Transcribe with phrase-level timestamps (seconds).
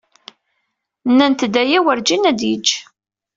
[1.09, 2.69] Nnant-d aya werǧin ad yeǧǧ.